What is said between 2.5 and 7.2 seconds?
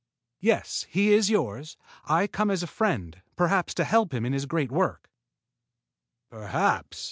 a friend, perhaps to help him in his great work." "Perhaps!"